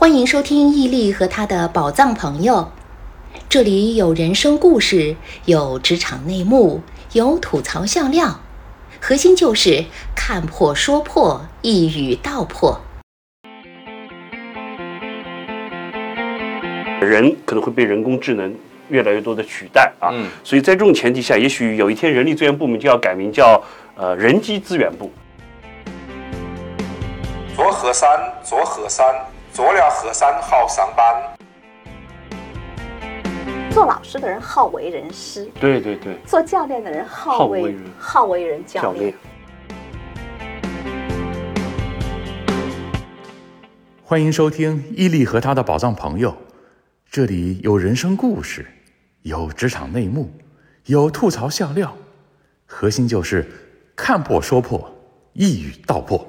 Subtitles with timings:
[0.00, 2.70] 欢迎收听毅力和他的宝藏朋友，
[3.48, 6.82] 这里有人生故事，有职场内幕，
[7.14, 8.38] 有吐槽笑料，
[9.00, 9.84] 核心就是
[10.14, 12.80] 看破说破，一语道破。
[17.00, 18.54] 人可能会被人工智能
[18.90, 23.60] 越来越多的取代啊，嗯所以在这种前提下，也许有一天人力资源部门就要改名叫
[23.96, 25.10] 呃人机资源部。
[27.56, 28.08] 做和尚
[28.44, 29.04] 做和尚，
[29.52, 31.36] 做了和尚好上班。
[33.70, 39.14] 做老师的人好为人师，对对对，做教练的人好好为为人好为人教练教练。。
[44.04, 46.34] 欢迎收听伊利和他的宝藏朋友，
[47.10, 48.66] 这里有人生故事，
[49.22, 50.30] 有职场内幕，
[50.86, 51.94] 有吐槽笑料，
[52.66, 53.46] 核心就是
[53.94, 54.90] 看破说破，
[55.34, 56.26] 一语道破。